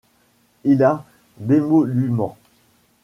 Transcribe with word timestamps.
Il 0.65 0.81
a 0.81 1.05
d'émoluments. 1.37 2.35